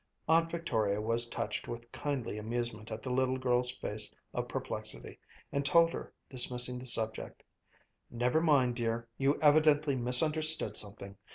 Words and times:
Aunt 0.27 0.49
Victoria 0.49 0.99
was 0.99 1.29
touched 1.29 1.67
with 1.67 1.91
kindly 1.91 2.39
amusement 2.39 2.89
at 2.89 3.03
the 3.03 3.11
little 3.11 3.37
girl's 3.37 3.69
face 3.69 4.11
of 4.33 4.47
perplexity, 4.47 5.19
and 5.51 5.63
told 5.63 5.93
her, 5.93 6.11
dismissing 6.27 6.79
the 6.79 6.87
subject: 6.87 7.43
"Never 8.09 8.41
mind, 8.41 8.75
dear, 8.77 9.07
you 9.19 9.37
evidently 9.43 9.95
misunderstood 9.95 10.75
something. 10.75 11.17